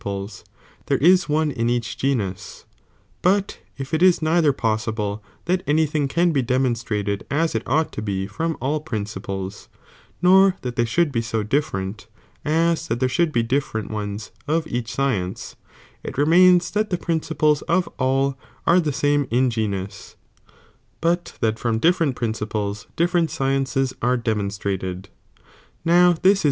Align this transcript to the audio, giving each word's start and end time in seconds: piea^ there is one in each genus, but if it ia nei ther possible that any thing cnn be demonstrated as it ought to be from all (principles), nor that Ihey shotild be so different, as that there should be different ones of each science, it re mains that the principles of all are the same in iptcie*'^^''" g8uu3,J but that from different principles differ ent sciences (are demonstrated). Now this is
piea^ 0.03 0.43
there 0.87 0.97
is 0.97 1.29
one 1.29 1.51
in 1.51 1.69
each 1.69 1.95
genus, 1.95 2.65
but 3.21 3.59
if 3.77 3.93
it 3.93 4.01
ia 4.01 4.11
nei 4.19 4.41
ther 4.41 4.51
possible 4.51 5.21
that 5.45 5.61
any 5.67 5.85
thing 5.85 6.07
cnn 6.07 6.33
be 6.33 6.41
demonstrated 6.41 7.23
as 7.29 7.53
it 7.53 7.61
ought 7.67 7.91
to 7.91 8.01
be 8.01 8.25
from 8.25 8.57
all 8.59 8.79
(principles), 8.79 9.69
nor 10.19 10.55
that 10.63 10.75
Ihey 10.75 10.85
shotild 10.85 11.11
be 11.11 11.21
so 11.21 11.43
different, 11.43 12.07
as 12.43 12.87
that 12.87 12.99
there 12.99 13.07
should 13.07 13.31
be 13.31 13.43
different 13.43 13.91
ones 13.91 14.31
of 14.47 14.65
each 14.65 14.91
science, 14.91 15.55
it 16.03 16.17
re 16.17 16.25
mains 16.25 16.71
that 16.71 16.89
the 16.89 16.97
principles 16.97 17.61
of 17.69 17.87
all 17.99 18.39
are 18.65 18.79
the 18.79 18.91
same 18.91 19.27
in 19.29 19.51
iptcie*'^^''" 19.51 19.69
g8uu3,J 19.69 20.15
but 20.99 21.37
that 21.41 21.59
from 21.59 21.77
different 21.77 22.15
principles 22.15 22.87
differ 22.95 23.19
ent 23.19 23.29
sciences 23.29 23.93
(are 24.01 24.17
demonstrated). 24.17 25.09
Now 25.85 26.13
this 26.13 26.39
is 26.39 26.39